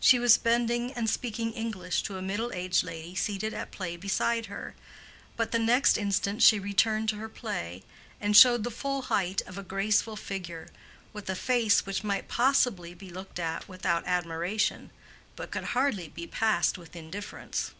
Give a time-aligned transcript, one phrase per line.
[0.00, 4.46] She was bending and speaking English to a middle aged lady seated at play beside
[4.46, 4.74] her:
[5.36, 7.82] but the next instant she returned to her play,
[8.18, 10.68] and showed the full height of a graceful figure,
[11.12, 14.92] with a face which might possibly be looked at without admiration,
[15.36, 17.72] but could hardly be passed with indifference.